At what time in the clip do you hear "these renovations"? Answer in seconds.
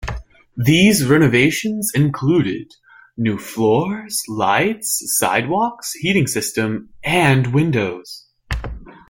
0.57-1.91